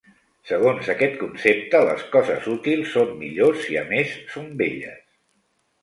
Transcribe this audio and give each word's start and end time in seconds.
Segons 0.51 0.87
aquest 0.93 1.13
concepte 1.23 1.83
les 1.89 2.03
coses 2.17 2.49
útils 2.55 2.91
són 2.97 3.15
millors 3.23 3.63
si 3.67 3.81
a 3.83 3.87
més 3.95 4.19
són 4.35 4.53
belles. 4.65 5.03